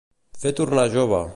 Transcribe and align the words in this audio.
Fer 0.45 0.53
tornar 0.61 0.87
jove. 0.97 1.23